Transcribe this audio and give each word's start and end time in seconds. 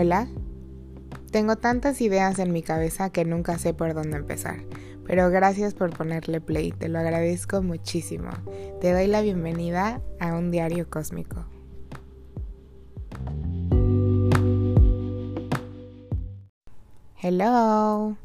Hola. 0.00 0.28
Tengo 1.32 1.56
tantas 1.56 2.00
ideas 2.00 2.38
en 2.38 2.52
mi 2.52 2.62
cabeza 2.62 3.10
que 3.10 3.24
nunca 3.24 3.58
sé 3.58 3.74
por 3.74 3.94
dónde 3.94 4.16
empezar, 4.16 4.60
pero 5.04 5.28
gracias 5.28 5.74
por 5.74 5.90
ponerle 5.90 6.40
play, 6.40 6.70
te 6.70 6.88
lo 6.88 7.00
agradezco 7.00 7.62
muchísimo. 7.62 8.30
Te 8.80 8.92
doy 8.92 9.08
la 9.08 9.22
bienvenida 9.22 10.00
a 10.20 10.36
un 10.36 10.52
diario 10.52 10.88
cósmico. 10.88 11.46
Hello. 17.20 18.16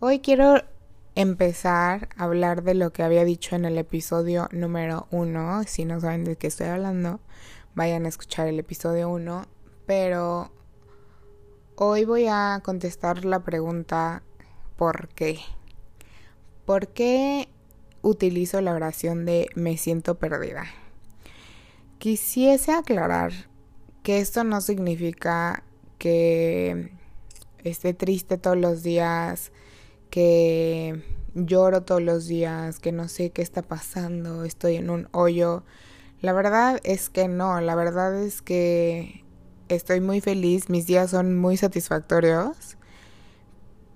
Hoy 0.00 0.20
quiero 0.20 0.54
empezar 1.14 2.08
a 2.16 2.24
hablar 2.24 2.62
de 2.62 2.72
lo 2.72 2.94
que 2.94 3.02
había 3.02 3.26
dicho 3.26 3.56
en 3.56 3.66
el 3.66 3.76
episodio 3.76 4.48
número 4.52 5.06
uno. 5.10 5.64
Si 5.64 5.84
no 5.84 6.00
saben 6.00 6.24
de 6.24 6.36
qué 6.36 6.46
estoy 6.46 6.68
hablando, 6.68 7.20
vayan 7.74 8.06
a 8.06 8.08
escuchar 8.08 8.48
el 8.48 8.58
episodio 8.58 9.10
uno. 9.10 9.44
Pero 9.84 10.50
hoy 11.76 12.04
voy 12.04 12.26
a 12.28 12.60
contestar 12.64 13.24
la 13.24 13.40
pregunta 13.40 14.22
¿por 14.76 15.08
qué? 15.08 15.38
¿Por 16.64 16.88
qué 16.88 17.48
utilizo 18.02 18.60
la 18.60 18.74
oración 18.74 19.24
de 19.24 19.48
me 19.54 19.76
siento 19.76 20.18
perdida? 20.18 20.64
Quisiese 21.98 22.72
aclarar 22.72 23.32
que 24.02 24.18
esto 24.18 24.44
no 24.44 24.60
significa 24.60 25.62
que 25.98 26.92
esté 27.64 27.94
triste 27.94 28.38
todos 28.38 28.56
los 28.56 28.82
días, 28.82 29.52
que 30.10 31.02
lloro 31.34 31.82
todos 31.84 32.02
los 32.02 32.26
días, 32.26 32.78
que 32.80 32.92
no 32.92 33.08
sé 33.08 33.30
qué 33.30 33.42
está 33.42 33.62
pasando, 33.62 34.44
estoy 34.44 34.76
en 34.76 34.90
un 34.90 35.08
hoyo. 35.12 35.64
La 36.20 36.32
verdad 36.32 36.80
es 36.84 37.08
que 37.08 37.28
no, 37.28 37.60
la 37.60 37.74
verdad 37.74 38.20
es 38.22 38.42
que 38.42 39.21
estoy 39.74 40.00
muy 40.00 40.20
feliz, 40.20 40.68
mis 40.68 40.86
días 40.86 41.10
son 41.10 41.38
muy 41.38 41.56
satisfactorios, 41.56 42.76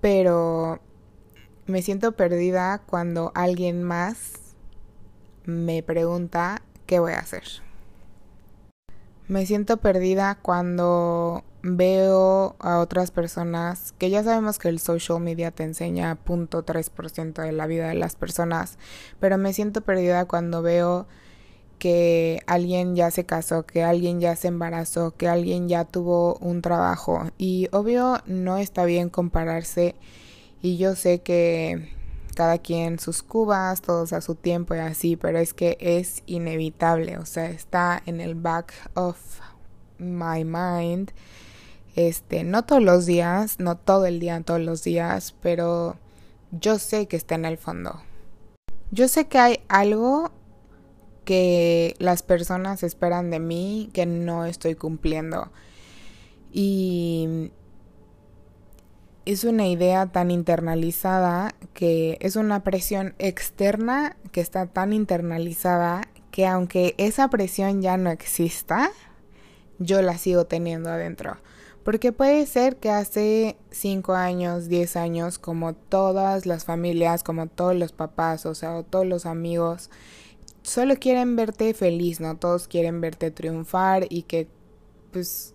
pero 0.01 0.79
me 1.65 1.81
siento 1.81 2.13
perdida 2.13 2.81
cuando 2.85 3.31
alguien 3.35 3.83
más 3.83 4.33
me 5.45 5.83
pregunta 5.83 6.61
qué 6.85 6.99
voy 6.99 7.13
a 7.13 7.19
hacer. 7.19 7.43
Me 9.27 9.45
siento 9.45 9.77
perdida 9.77 10.35
cuando 10.41 11.43
veo 11.61 12.55
a 12.59 12.79
otras 12.79 13.11
personas 13.11 13.93
que 13.97 14.09
ya 14.09 14.23
sabemos 14.23 14.57
que 14.57 14.69
el 14.69 14.79
social 14.79 15.19
media 15.19 15.51
te 15.51 15.63
enseña 15.63 16.17
0.3% 16.25 17.41
de 17.41 17.51
la 17.51 17.67
vida 17.67 17.89
de 17.89 17.95
las 17.95 18.15
personas, 18.15 18.77
pero 19.19 19.37
me 19.37 19.51
siento 19.51 19.81
perdida 19.81 20.25
cuando 20.25 20.61
veo 20.61 21.07
que 21.77 22.41
alguien 22.47 22.95
ya 22.95 23.11
se 23.11 23.25
casó, 23.25 23.65
que 23.65 23.83
alguien 23.83 24.19
ya 24.19 24.35
se 24.35 24.47
embarazó, 24.47 25.11
que 25.11 25.27
alguien 25.27 25.69
ya 25.69 25.85
tuvo 25.85 26.35
un 26.35 26.61
trabajo. 26.61 27.29
Y 27.37 27.69
obvio 27.71 28.17
no 28.25 28.57
está 28.57 28.85
bien 28.85 29.09
compararse. 29.09 29.95
Y 30.61 30.77
yo 30.77 30.95
sé 30.95 31.19
que 31.19 31.89
cada 32.35 32.57
quien 32.57 32.99
sus 32.99 33.23
cubas, 33.23 33.81
todos 33.81 34.13
a 34.13 34.21
su 34.21 34.35
tiempo 34.35 34.75
y 34.75 34.79
así, 34.79 35.15
pero 35.15 35.39
es 35.39 35.53
que 35.53 35.77
es 35.79 36.23
inevitable, 36.27 37.17
o 37.17 37.25
sea, 37.25 37.49
está 37.49 38.01
en 38.05 38.21
el 38.21 38.35
back 38.35 38.73
of 38.93 39.17
my 39.97 40.43
mind 40.43 41.11
este, 41.97 42.43
no 42.43 42.63
todos 42.63 42.83
los 42.83 43.07
días, 43.07 43.59
no 43.59 43.75
todo 43.75 44.05
el 44.05 44.19
día, 44.19 44.39
todos 44.41 44.61
los 44.61 44.83
días, 44.83 45.33
pero 45.41 45.97
yo 46.51 46.77
sé 46.77 47.07
que 47.07 47.17
está 47.17 47.33
en 47.33 47.45
el 47.45 47.57
fondo. 47.57 47.99
Yo 48.91 49.07
sé 49.07 49.25
que 49.25 49.39
hay 49.39 49.59
algo 49.67 50.31
que 51.27 51.93
las 51.99 52.23
personas 52.23 52.83
esperan 52.83 53.29
de 53.31 53.41
mí 53.41 53.89
que 53.91 54.05
no 54.05 54.45
estoy 54.45 54.75
cumpliendo. 54.75 55.51
Y 56.53 57.51
es 59.25 59.43
una 59.43 59.67
idea 59.67 60.05
tan 60.05 60.31
internalizada 60.31 61.53
que 61.73 62.17
es 62.21 62.37
una 62.37 62.63
presión 62.63 63.13
externa 63.19 64.15
que 64.31 64.39
está 64.39 64.67
tan 64.67 64.93
internalizada 64.93 66.07
que 66.31 66.47
aunque 66.47 66.95
esa 66.97 67.29
presión 67.29 67.81
ya 67.81 67.97
no 67.97 68.09
exista, 68.09 68.89
yo 69.79 70.01
la 70.01 70.17
sigo 70.17 70.45
teniendo 70.45 70.89
adentro. 70.89 71.35
Porque 71.83 72.13
puede 72.13 72.45
ser 72.45 72.77
que 72.77 72.89
hace 72.89 73.57
5 73.71 74.13
años, 74.13 74.69
10 74.69 74.95
años, 74.95 75.39
como 75.39 75.73
todas 75.73 76.45
las 76.45 76.63
familias, 76.63 77.21
como 77.21 77.47
todos 77.47 77.75
los 77.75 77.91
papás, 77.91 78.45
o 78.45 78.55
sea, 78.55 78.77
o 78.77 78.83
todos 78.83 79.05
los 79.05 79.25
amigos, 79.25 79.89
solo 80.67 80.97
quieren 80.97 81.35
verte 81.37 81.73
feliz, 81.73 82.19
¿no? 82.19 82.35
Todos 82.37 82.67
quieren 82.67 82.99
verte 82.99 83.31
triunfar 83.31 84.05
y 84.09 84.23
que, 84.23 84.49
pues, 85.11 85.53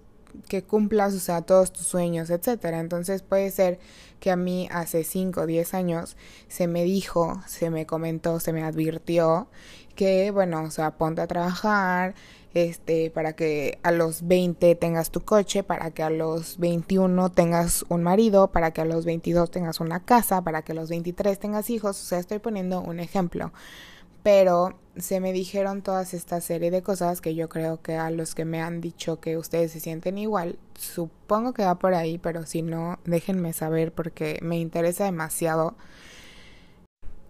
que 0.49 0.62
cumplas, 0.62 1.12
o 1.15 1.19
sea, 1.21 1.43
todos 1.43 1.73
tus 1.73 1.87
sueños, 1.87 2.31
etcétera. 2.31 2.81
Entonces 2.81 3.22
puede 3.22 3.51
ser 3.51 3.78
que 4.21 4.31
a 4.31 4.37
mí 4.37 4.69
hace 4.72 5.05
5 5.05 5.43
o 5.43 5.47
10 5.47 5.75
años 5.75 6.17
se 6.49 6.67
me 6.67 6.84
dijo, 6.84 7.43
se 7.47 7.69
me 7.69 7.84
comentó, 7.84 8.41
se 8.41 8.55
me 8.55 8.62
advirtió 8.62 9.49
que, 9.95 10.31
bueno, 10.31 10.62
o 10.62 10.71
sea, 10.71 10.93
ponte 10.97 11.21
a 11.21 11.27
trabajar, 11.27 12.15
este, 12.55 13.11
para 13.11 13.34
que 13.34 13.78
a 13.83 13.93
los 13.93 14.27
20 14.27 14.75
tengas 14.77 15.11
tu 15.11 15.21
coche, 15.21 15.62
para 15.62 15.91
que 15.91 16.03
a 16.03 16.11
los 16.11 16.59
21 16.59 17.31
tengas 17.33 17.84
un 17.91 18.03
marido, 18.03 18.51
para 18.51 18.71
que 18.72 18.81
a 18.81 18.87
los 18.87 19.05
22 19.05 19.51
tengas 19.51 19.81
una 19.81 20.05
casa, 20.05 20.43
para 20.43 20.62
que 20.62 20.72
a 20.72 20.75
los 20.75 20.89
23 20.89 21.39
tengas 21.39 21.69
hijos, 21.69 22.01
o 22.01 22.05
sea, 22.05 22.19
estoy 22.19 22.39
poniendo 22.39 22.81
un 22.81 23.01
ejemplo. 23.01 23.53
Pero 24.22 24.78
se 24.97 25.20
me 25.20 25.32
dijeron 25.32 25.82
todas 25.82 26.14
esta 26.14 26.41
serie 26.41 26.70
de 26.70 26.82
cosas 26.82 27.20
que 27.20 27.34
yo 27.34 27.48
creo 27.48 27.80
que 27.80 27.97
a 27.97 28.10
los 28.10 28.34
que 28.34 28.44
me 28.44 28.60
han 28.60 28.80
dicho 28.80 29.20
que 29.20 29.36
ustedes 29.36 29.72
se 29.72 29.80
sienten 29.80 30.19
igual, 30.19 30.58
supongo 30.75 31.53
que 31.54 31.64
va 31.64 31.78
por 31.78 31.94
ahí, 31.94 32.19
pero 32.19 32.44
si 32.47 32.62
no, 32.62 32.98
déjenme 33.04 33.53
saber 33.53 33.92
porque 33.92 34.38
me 34.42 34.58
interesa 34.58 35.04
demasiado 35.04 35.76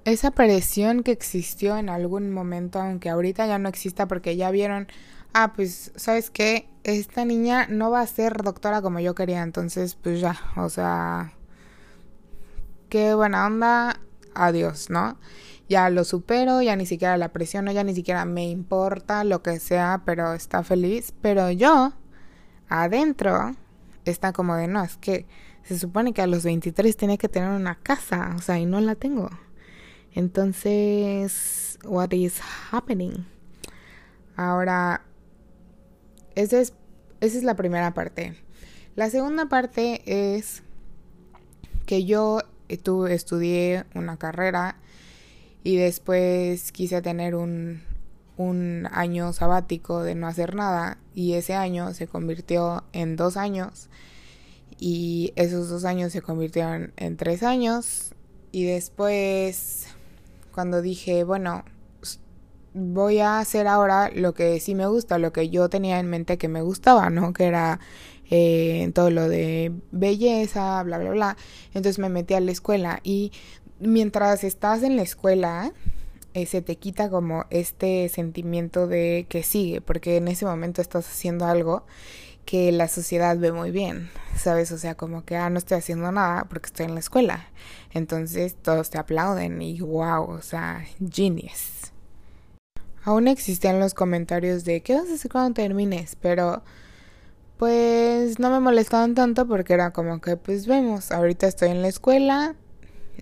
esa 0.05 0.33
presión 0.33 1.03
que 1.03 1.13
existió 1.13 1.77
en 1.77 1.89
algún 1.89 2.33
momento, 2.33 2.81
aunque 2.81 3.09
ahorita 3.11 3.47
ya 3.47 3.59
no 3.59 3.69
exista 3.69 4.09
porque 4.09 4.37
ya 4.37 4.51
vieron, 4.51 4.89
ah, 5.33 5.53
pues, 5.55 5.93
¿sabes 5.97 6.31
qué? 6.31 6.69
Esta 6.85 7.25
niña 7.25 7.67
no 7.69 7.91
va 7.91 8.01
a 8.01 8.07
ser 8.07 8.43
doctora 8.43 8.83
como 8.83 8.99
yo 8.99 9.15
quería, 9.15 9.43
entonces, 9.43 9.95
pues 9.95 10.21
ya, 10.21 10.37
o 10.57 10.69
sea, 10.69 11.35
qué 12.89 13.15
buena 13.15 13.47
onda, 13.47 14.01
adiós, 14.35 14.91
¿no? 14.91 15.17
Ya 15.73 15.89
lo 15.89 16.05
supero, 16.05 16.61
ya 16.61 16.77
ni 16.77 16.85
siquiera 16.85 17.17
la 17.17 17.33
presiono, 17.33 17.73
ya 17.73 17.83
ni 17.83 17.95
siquiera 17.95 18.27
me 18.27 18.47
importa 18.51 19.25
lo 19.25 19.43
que 19.43 19.59
sea, 19.59 20.03
pero 20.05 20.35
está 20.35 20.63
feliz, 20.63 21.15
pero 21.23 21.51
yo, 21.51 21.95
adentro, 22.69 23.57
está 24.05 24.35
como 24.35 24.55
de, 24.55 24.69
no, 24.69 24.85
es 24.85 24.99
que 24.99 25.25
se 25.63 25.79
supone 25.79 26.13
que 26.13 26.21
a 26.21 26.27
los 26.27 26.45
23 26.45 26.95
tiene 26.95 27.17
que 27.17 27.31
tener 27.31 27.49
una 27.49 27.77
casa, 27.77 28.35
o 28.37 28.43
sea, 28.43 28.59
y 28.59 28.67
no 28.67 28.83
la 28.83 28.97
tengo. 28.97 29.31
Entonces, 30.13 31.79
what 31.85 32.13
is 32.13 32.39
happening? 32.71 33.25
Ahora, 34.37 35.07
esa 36.35 36.61
es, 36.61 36.75
esa 37.23 37.39
es 37.39 37.45
la 37.45 37.57
primera 37.57 37.95
parte. 37.95 38.37
La 38.95 39.09
segunda 39.09 39.47
parte 39.47 40.03
es 40.37 40.65
que 41.87 42.05
yo 42.05 42.43
estudié 42.69 43.87
una 43.95 44.19
carrera 44.19 44.77
y 45.65 45.77
después 45.77 46.73
quise 46.73 47.03
tener 47.03 47.35
un, 47.35 47.83
un 48.37 48.89
año 48.93 49.33
sabático 49.33 50.03
de 50.03 50.15
no 50.15 50.27
hacer 50.27 50.55
nada 50.55 50.99
y 51.15 51.35
ese 51.35 51.55
año 51.55 51.95
se 51.95 52.07
convirtió 52.07 52.85
en 52.93 53.17
dos 53.17 53.37
años 53.37 53.89
y 54.79 55.33
esos 55.37 55.69
dos 55.69 55.85
años 55.85 56.13
se 56.13 56.23
convirtieron 56.23 56.93
en 56.97 57.17
tres 57.17 57.43
años 57.43 58.15
y 58.51 58.65
después 58.65 59.87
cuando 60.53 60.83
dije, 60.83 61.25
bueno, 61.25 61.65
voy 62.75 63.19
a 63.21 63.39
hacer 63.39 63.67
ahora 63.67 64.11
lo 64.15 64.35
que 64.35 64.61
sí 64.61 64.75
me 64.75 64.87
gusta, 64.87 65.19
lo 65.19 65.33
que 65.33 65.49
yo 65.51 65.69
tenía 65.69 65.99
en 65.99 66.09
mente 66.09 66.39
que 66.39 66.49
me 66.49 66.63
gustaba, 66.63 67.11
¿no? 67.11 67.33
Que 67.33 67.45
era 67.45 67.81
eh, 68.31 68.91
todo 68.95 69.11
lo 69.11 69.29
de 69.29 69.73
belleza, 69.91 70.83
bla, 70.83 70.99
bla, 70.99 71.11
bla. 71.11 71.37
Entonces 71.75 71.99
me 71.99 72.09
metí 72.09 72.35
a 72.35 72.41
la 72.41 72.53
escuela 72.53 73.01
y 73.03 73.33
mientras 73.83 74.45
estás 74.45 74.83
en 74.83 74.97
la 74.97 75.03
escuela, 75.03 75.73
eh, 76.35 76.47
se 76.47 76.63
te 76.63 76.77
quita 76.77 77.11
como 77.11 77.45
este 77.51 78.09
sentimiento 78.09 78.87
de 78.87 79.27
que 79.29 79.43
sigue, 79.43 79.81
porque 79.81 80.17
en 80.17 80.29
ese 80.29 80.47
momento 80.47 80.81
estás 80.81 81.07
haciendo 81.07 81.45
algo 81.45 81.85
que 82.45 82.73
la 82.73 82.89
sociedad 82.89 83.37
ve 83.37 83.53
muy 83.53 83.71
bien, 83.71 84.11
¿sabes? 84.37 84.73
O 84.73 84.79
sea, 84.79 84.95
como 84.95 85.25
que, 85.25 85.37
ah, 85.37 85.51
no 85.51 85.59
estoy 85.59 85.79
haciendo 85.79 86.11
nada 86.11 86.45
porque 86.49 86.67
estoy 86.67 86.87
en 86.87 86.95
la 86.95 87.01
escuela. 87.01 87.47
Entonces 87.93 88.57
todos 88.57 88.91
te 88.91 88.99
aplauden 88.99 89.61
y 89.63 89.81
wow, 89.81 90.25
o 90.25 90.43
sea, 90.43 90.85
genius. 91.11 91.93
Aún 93.05 93.29
existían 93.29 93.81
los 93.81 93.95
comentarios 93.95 94.65
de, 94.65 94.81
¿qué 94.83 94.95
vas 94.95 95.09
a 95.11 95.15
hacer 95.15 95.31
cuando 95.31 95.55
termines? 95.55 96.17
Pero, 96.21 96.63
pues, 97.59 98.39
no 98.39 98.51
me 98.51 98.61
molestaban 98.61 99.15
tanto 99.15 99.47
porque 99.47 99.75
era 99.75 99.93
como 99.93 100.21
que, 100.21 100.37
pues, 100.37 100.67
vemos, 100.67 101.11
ahorita 101.11 101.47
estoy 101.47 101.71
en 101.71 101.83
la 101.83 101.89
escuela, 101.89 102.55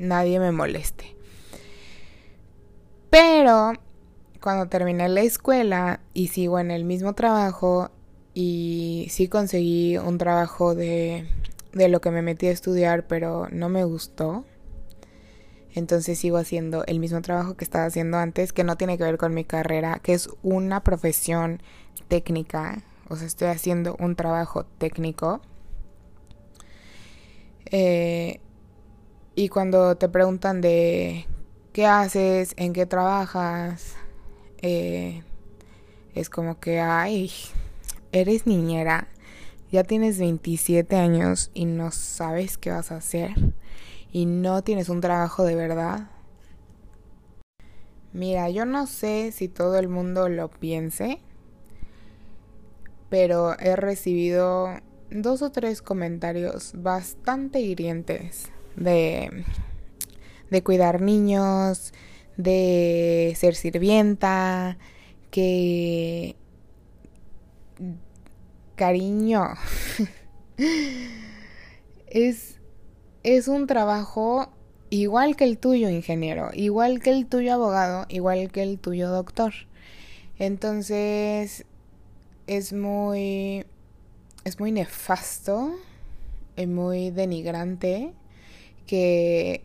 nadie 0.00 0.40
me 0.40 0.52
moleste. 0.52 1.16
Pero, 3.10 3.72
cuando 4.40 4.68
terminé 4.68 5.08
la 5.08 5.20
escuela 5.20 6.00
y 6.14 6.28
sigo 6.28 6.58
en 6.58 6.70
el 6.70 6.84
mismo 6.84 7.14
trabajo, 7.14 7.90
y 8.34 9.08
sí 9.10 9.28
conseguí 9.28 9.98
un 9.98 10.18
trabajo 10.18 10.74
de, 10.74 11.26
de 11.72 11.88
lo 11.88 12.00
que 12.00 12.10
me 12.10 12.22
metí 12.22 12.46
a 12.46 12.52
estudiar, 12.52 13.06
pero 13.06 13.48
no 13.50 13.68
me 13.68 13.84
gustó. 13.84 14.44
Entonces 15.74 16.18
sigo 16.18 16.36
haciendo 16.36 16.84
el 16.86 16.98
mismo 16.98 17.22
trabajo 17.22 17.56
que 17.56 17.64
estaba 17.64 17.84
haciendo 17.84 18.18
antes, 18.18 18.52
que 18.52 18.64
no 18.64 18.76
tiene 18.76 18.98
que 18.98 19.04
ver 19.04 19.18
con 19.18 19.34
mi 19.34 19.44
carrera, 19.44 20.00
que 20.02 20.14
es 20.14 20.28
una 20.42 20.82
profesión 20.82 21.62
técnica. 22.08 22.82
O 23.08 23.16
sea, 23.16 23.26
estoy 23.26 23.48
haciendo 23.48 23.96
un 23.98 24.16
trabajo 24.16 24.64
técnico. 24.64 25.40
Eh, 27.66 28.40
y 29.40 29.48
cuando 29.48 29.96
te 29.96 30.10
preguntan 30.10 30.60
de 30.60 31.24
qué 31.72 31.86
haces, 31.86 32.52
en 32.58 32.74
qué 32.74 32.84
trabajas, 32.84 33.94
eh, 34.60 35.22
es 36.14 36.28
como 36.28 36.60
que, 36.60 36.78
ay, 36.78 37.32
eres 38.12 38.46
niñera, 38.46 39.08
ya 39.72 39.82
tienes 39.82 40.18
27 40.18 40.94
años 40.96 41.50
y 41.54 41.64
no 41.64 41.90
sabes 41.90 42.58
qué 42.58 42.70
vas 42.70 42.92
a 42.92 42.96
hacer 42.96 43.30
y 44.12 44.26
no 44.26 44.62
tienes 44.62 44.90
un 44.90 45.00
trabajo 45.00 45.44
de 45.44 45.54
verdad. 45.54 46.10
Mira, 48.12 48.50
yo 48.50 48.66
no 48.66 48.86
sé 48.86 49.32
si 49.32 49.48
todo 49.48 49.78
el 49.78 49.88
mundo 49.88 50.28
lo 50.28 50.50
piense, 50.50 51.18
pero 53.08 53.58
he 53.58 53.74
recibido 53.74 54.68
dos 55.10 55.40
o 55.40 55.50
tres 55.50 55.80
comentarios 55.80 56.72
bastante 56.74 57.60
hirientes 57.60 58.50
de, 58.76 59.44
de 60.50 60.62
cuidar 60.62 61.00
niños, 61.00 61.92
de 62.36 63.34
ser 63.36 63.54
sirvienta, 63.54 64.78
que 65.30 66.36
cariño 68.74 69.54
es 72.06 72.58
es 73.22 73.48
un 73.48 73.66
trabajo 73.66 74.50
igual 74.88 75.36
que 75.36 75.44
el 75.44 75.58
tuyo 75.58 75.88
ingeniero, 75.88 76.50
igual 76.54 77.00
que 77.00 77.10
el 77.10 77.26
tuyo 77.26 77.54
abogado, 77.54 78.06
igual 78.08 78.50
que 78.50 78.62
el 78.62 78.78
tuyo 78.78 79.08
doctor. 79.10 79.52
Entonces 80.38 81.66
es 82.46 82.72
muy 82.72 83.66
es 84.44 84.58
muy 84.58 84.72
nefasto 84.72 85.74
y 86.56 86.66
muy 86.66 87.10
denigrante 87.10 88.14
que 88.86 89.64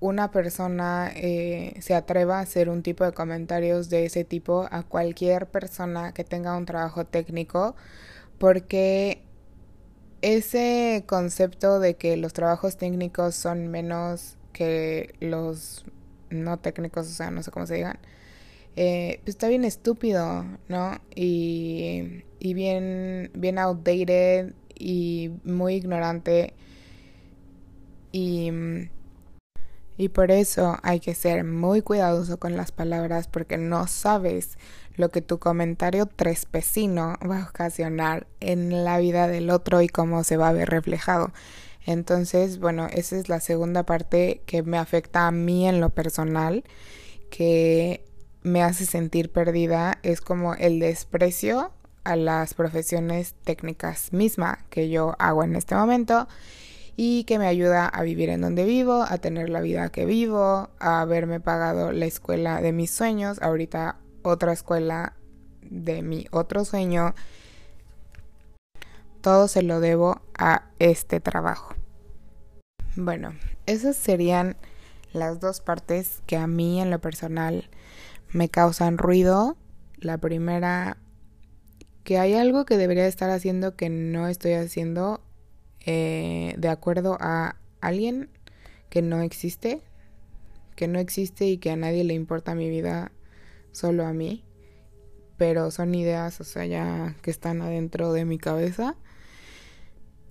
una 0.00 0.30
persona 0.32 1.12
eh, 1.14 1.76
se 1.80 1.94
atreva 1.94 2.38
a 2.38 2.42
hacer 2.42 2.68
un 2.68 2.82
tipo 2.82 3.04
de 3.04 3.12
comentarios 3.12 3.88
de 3.90 4.06
ese 4.06 4.24
tipo 4.24 4.66
a 4.70 4.82
cualquier 4.82 5.46
persona 5.48 6.12
que 6.12 6.24
tenga 6.24 6.56
un 6.56 6.66
trabajo 6.66 7.04
técnico 7.06 7.76
porque 8.38 9.22
ese 10.22 11.04
concepto 11.06 11.80
de 11.80 11.96
que 11.96 12.16
los 12.16 12.32
trabajos 12.32 12.76
técnicos 12.76 13.34
son 13.34 13.68
menos 13.68 14.36
que 14.52 15.14
los 15.20 15.84
no 16.30 16.58
técnicos, 16.58 17.08
o 17.08 17.10
sea, 17.12 17.30
no 17.30 17.42
sé 17.42 17.50
cómo 17.50 17.66
se 17.66 17.74
digan, 17.74 17.98
eh, 18.76 19.20
pues 19.24 19.36
está 19.36 19.48
bien 19.48 19.64
estúpido, 19.64 20.44
¿no? 20.68 20.98
Y, 21.14 22.24
y 22.38 22.54
bien, 22.54 23.30
bien 23.34 23.58
outdated 23.58 24.54
y 24.74 25.30
muy 25.44 25.74
ignorante. 25.74 26.54
Y, 28.12 28.52
y 29.96 30.08
por 30.10 30.30
eso 30.30 30.78
hay 30.82 31.00
que 31.00 31.14
ser 31.14 31.44
muy 31.44 31.82
cuidadoso 31.82 32.38
con 32.38 32.56
las 32.56 32.70
palabras 32.70 33.26
porque 33.26 33.56
no 33.58 33.86
sabes 33.86 34.58
lo 34.96 35.10
que 35.10 35.22
tu 35.22 35.38
comentario 35.38 36.06
trespecino 36.06 37.16
va 37.28 37.42
a 37.42 37.48
ocasionar 37.48 38.26
en 38.40 38.84
la 38.84 38.98
vida 38.98 39.26
del 39.26 39.50
otro 39.50 39.80
y 39.82 39.88
cómo 39.88 40.22
se 40.24 40.36
va 40.36 40.48
a 40.48 40.52
ver 40.52 40.68
reflejado. 40.68 41.32
Entonces, 41.84 42.58
bueno, 42.58 42.86
esa 42.92 43.16
es 43.16 43.28
la 43.28 43.40
segunda 43.40 43.84
parte 43.84 44.42
que 44.46 44.62
me 44.62 44.78
afecta 44.78 45.26
a 45.26 45.32
mí 45.32 45.68
en 45.68 45.80
lo 45.80 45.90
personal, 45.90 46.64
que 47.30 48.04
me 48.42 48.62
hace 48.62 48.86
sentir 48.86 49.32
perdida, 49.32 49.98
es 50.02 50.20
como 50.20 50.54
el 50.54 50.78
desprecio 50.78 51.72
a 52.04 52.16
las 52.16 52.54
profesiones 52.54 53.34
técnicas 53.44 54.12
misma 54.12 54.64
que 54.70 54.90
yo 54.90 55.14
hago 55.18 55.44
en 55.44 55.56
este 55.56 55.74
momento 55.74 56.28
y 56.96 57.24
que 57.24 57.38
me 57.38 57.46
ayuda 57.46 57.86
a 57.86 58.02
vivir 58.02 58.28
en 58.28 58.42
donde 58.42 58.64
vivo, 58.64 59.04
a 59.08 59.18
tener 59.18 59.48
la 59.48 59.60
vida 59.60 59.88
que 59.90 60.04
vivo, 60.04 60.70
a 60.78 61.00
haberme 61.00 61.40
pagado 61.40 61.92
la 61.92 62.06
escuela 62.06 62.60
de 62.60 62.72
mis 62.72 62.90
sueños. 62.90 63.40
Ahorita 63.40 63.96
otra 64.22 64.52
escuela 64.52 65.14
de 65.62 66.02
mi 66.02 66.26
otro 66.30 66.64
sueño. 66.64 67.14
Todo 69.20 69.48
se 69.48 69.62
lo 69.62 69.80
debo 69.80 70.20
a 70.36 70.64
este 70.78 71.20
trabajo. 71.20 71.74
Bueno, 72.96 73.34
esas 73.66 73.96
serían 73.96 74.56
las 75.12 75.40
dos 75.40 75.60
partes 75.60 76.22
que 76.26 76.36
a 76.36 76.46
mí 76.46 76.80
en 76.80 76.90
lo 76.90 77.00
personal 77.00 77.70
me 78.32 78.48
causan 78.48 78.98
ruido. 78.98 79.56
La 79.96 80.18
primera, 80.18 80.98
que 82.04 82.18
hay 82.18 82.34
algo 82.34 82.64
que 82.66 82.76
debería 82.76 83.06
estar 83.06 83.30
haciendo 83.30 83.76
que 83.76 83.88
no 83.88 84.26
estoy 84.28 84.54
haciendo 84.54 85.20
eh, 85.86 86.54
de 86.58 86.68
acuerdo 86.68 87.16
a 87.20 87.56
alguien 87.80 88.30
que 88.88 89.02
no 89.02 89.22
existe, 89.22 89.82
que 90.76 90.88
no 90.88 90.98
existe 90.98 91.46
y 91.46 91.58
que 91.58 91.70
a 91.70 91.76
nadie 91.76 92.04
le 92.04 92.14
importa 92.14 92.54
mi 92.54 92.68
vida 92.68 93.12
solo 93.72 94.06
a 94.06 94.12
mí, 94.12 94.44
pero 95.36 95.70
son 95.70 95.94
ideas, 95.94 96.40
o 96.40 96.44
sea, 96.44 96.66
ya 96.66 97.16
que 97.22 97.30
están 97.30 97.62
adentro 97.62 98.12
de 98.12 98.24
mi 98.24 98.38
cabeza. 98.38 98.96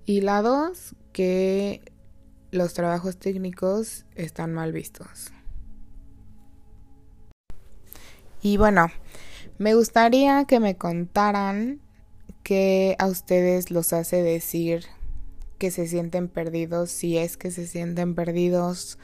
Y 0.05 0.21
la 0.21 0.41
dos, 0.41 0.95
que 1.11 1.81
los 2.51 2.73
trabajos 2.73 3.17
técnicos 3.17 4.05
están 4.15 4.53
mal 4.53 4.71
vistos. 4.71 5.31
Y 8.41 8.57
bueno, 8.57 8.87
me 9.57 9.75
gustaría 9.75 10.45
que 10.45 10.59
me 10.59 10.75
contaran 10.75 11.81
qué 12.43 12.95
a 12.97 13.07
ustedes 13.07 13.69
los 13.69 13.93
hace 13.93 14.23
decir 14.23 14.85
que 15.61 15.69
se 15.69 15.85
sienten 15.85 16.27
perdidos, 16.27 16.89
si 16.89 17.19
es 17.19 17.37
que 17.37 17.51
se 17.51 17.67
sienten 17.67 18.15
perdidos 18.15 18.97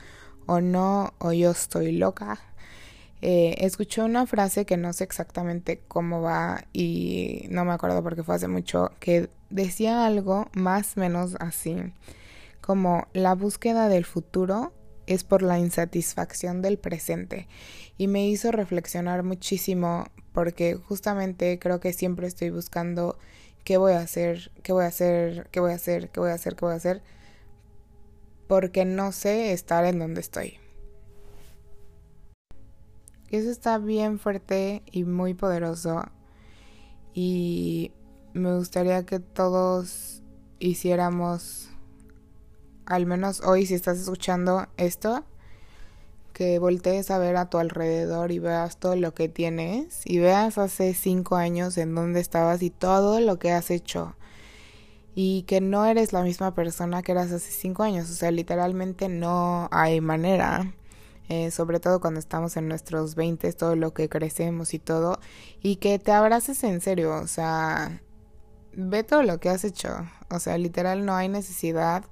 o 0.47 0.59
no, 0.59 1.13
o 1.19 1.31
yo 1.31 1.51
estoy 1.51 1.91
loca. 1.91 2.39
Eh, 3.21 3.53
escuché 3.59 4.01
una 4.01 4.25
frase 4.25 4.65
que 4.65 4.75
no 4.75 4.91
sé 4.91 5.03
exactamente 5.03 5.79
cómo 5.87 6.23
va 6.23 6.65
y 6.73 7.45
no 7.51 7.63
me 7.63 7.73
acuerdo 7.73 8.01
porque 8.01 8.23
fue 8.23 8.33
hace 8.33 8.47
mucho, 8.47 8.89
que 8.99 9.29
decía 9.51 10.07
algo 10.07 10.49
más 10.53 10.97
o 10.97 11.01
menos 11.01 11.35
así, 11.39 11.75
como 12.59 13.05
la 13.13 13.35
búsqueda 13.35 13.87
del 13.87 14.05
futuro 14.05 14.73
es 15.05 15.23
por 15.23 15.43
la 15.43 15.59
insatisfacción 15.59 16.63
del 16.63 16.79
presente 16.79 17.47
y 17.99 18.07
me 18.07 18.27
hizo 18.27 18.51
reflexionar 18.51 19.21
muchísimo 19.21 20.05
porque 20.33 20.73
justamente 20.73 21.59
creo 21.59 21.79
que 21.79 21.93
siempre 21.93 22.25
estoy 22.25 22.49
buscando 22.49 23.19
qué 23.67 23.75
voy 23.75 23.91
a 23.91 23.99
hacer, 23.99 24.49
qué 24.63 24.71
voy 24.71 24.85
a 24.85 24.87
hacer, 24.87 25.49
qué 25.51 25.59
voy 25.59 25.73
a 25.73 25.75
hacer, 25.75 26.09
qué 26.09 26.21
voy 26.21 26.29
a 26.29 26.35
hacer, 26.35 26.55
qué 26.55 26.63
voy 26.63 26.73
a 26.73 26.77
hacer, 26.77 27.01
porque 28.47 28.85
no 28.85 29.11
sé 29.11 29.51
estar 29.51 29.83
en 29.83 29.99
donde 29.99 30.21
estoy. 30.21 30.57
Eso 33.29 33.51
está 33.51 33.77
bien 33.77 34.19
fuerte 34.19 34.83
y 34.89 35.03
muy 35.03 35.33
poderoso. 35.33 36.05
Y 37.13 37.91
me 38.31 38.55
gustaría 38.55 39.05
que 39.05 39.19
todos 39.19 40.23
hiciéramos, 40.59 41.67
al 42.85 43.05
menos 43.05 43.41
hoy 43.41 43.65
si 43.65 43.73
estás 43.73 43.99
escuchando 43.99 44.67
esto, 44.77 45.25
que 46.37 46.59
voltees 46.59 47.09
a 47.09 47.17
ver 47.17 47.35
a 47.35 47.49
tu 47.49 47.57
alrededor 47.57 48.31
y 48.31 48.37
veas 48.37 48.77
todo 48.77 48.95
lo 48.95 49.15
que 49.15 49.27
tienes 49.27 50.03
y 50.05 50.19
veas 50.19 50.59
hace 50.59 50.93
cinco 50.93 51.35
años 51.35 51.79
en 51.79 51.95
dónde 51.95 52.19
estabas 52.19 52.61
y 52.61 52.69
todo 52.69 53.19
lo 53.19 53.39
que 53.39 53.51
has 53.51 53.71
hecho. 53.71 54.15
Y 55.15 55.45
que 55.47 55.61
no 55.61 55.83
eres 55.87 56.13
la 56.13 56.21
misma 56.21 56.53
persona 56.53 57.01
que 57.01 57.13
eras 57.13 57.31
hace 57.31 57.49
cinco 57.51 57.81
años, 57.81 58.11
o 58.11 58.13
sea, 58.13 58.29
literalmente 58.29 59.09
no 59.09 59.67
hay 59.71 59.99
manera. 59.99 60.75
Eh, 61.27 61.49
sobre 61.49 61.79
todo 61.79 61.99
cuando 61.99 62.19
estamos 62.19 62.55
en 62.55 62.67
nuestros 62.67 63.15
20, 63.15 63.51
todo 63.53 63.75
lo 63.75 63.95
que 63.95 64.07
crecemos 64.07 64.75
y 64.75 64.79
todo, 64.79 65.19
y 65.63 65.77
que 65.77 65.97
te 65.97 66.11
abraces 66.11 66.63
en 66.63 66.81
serio, 66.81 67.15
o 67.15 67.27
sea, 67.27 68.03
ve 68.73 69.03
todo 69.03 69.23
lo 69.23 69.39
que 69.39 69.49
has 69.49 69.63
hecho, 69.63 69.89
o 70.29 70.39
sea, 70.39 70.57
literal 70.59 71.03
no 71.05 71.15
hay 71.15 71.29
necesidad 71.29 72.05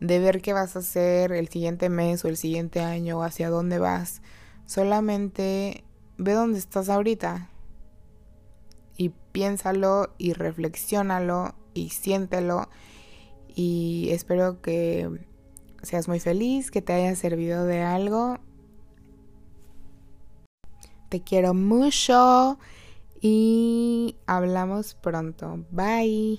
de 0.00 0.18
ver 0.18 0.40
qué 0.42 0.52
vas 0.52 0.76
a 0.76 0.80
hacer 0.80 1.32
el 1.32 1.48
siguiente 1.48 1.88
mes 1.88 2.24
o 2.24 2.28
el 2.28 2.36
siguiente 2.36 2.80
año 2.80 3.18
o 3.18 3.22
hacia 3.22 3.50
dónde 3.50 3.78
vas, 3.78 4.22
solamente 4.66 5.84
ve 6.16 6.32
dónde 6.32 6.58
estás 6.58 6.88
ahorita 6.88 7.50
y 8.96 9.10
piénsalo 9.32 10.14
y 10.18 10.32
reflexiónalo 10.32 11.54
y 11.74 11.90
siéntelo 11.90 12.68
y 13.54 14.08
espero 14.10 14.60
que 14.60 15.08
seas 15.82 16.08
muy 16.08 16.20
feliz, 16.20 16.70
que 16.70 16.82
te 16.82 16.92
haya 16.92 17.14
servido 17.14 17.64
de 17.64 17.82
algo 17.82 18.38
te 21.08 21.22
quiero 21.22 21.54
mucho 21.54 22.58
Y 23.20 24.16
hablamos 24.26 24.94
pronto. 24.94 25.64
Bye. 25.70 26.38